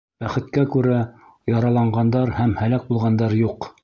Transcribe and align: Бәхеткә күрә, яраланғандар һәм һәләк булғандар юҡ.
Бәхеткә 0.23 0.61
күрә, 0.75 1.01
яраланғандар 1.51 2.33
һәм 2.39 2.57
һәләк 2.63 2.89
булғандар 2.89 3.37
юҡ. 3.43 3.71